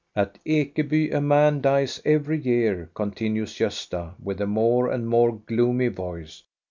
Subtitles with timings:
[0.15, 5.89] "At Ekeby a man dies every year," continues Gosta with a more and more gloomy
[5.89, 6.41] voice.